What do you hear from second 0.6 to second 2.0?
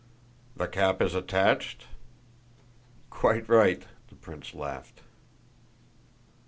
cap is attached?"